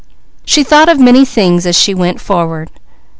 She 0.43 0.63
thought 0.63 0.89
of 0.89 0.99
many 0.99 1.23
things 1.25 1.67
as 1.67 1.75
she 1.77 1.93
went 1.93 2.19
forward. 2.19 2.71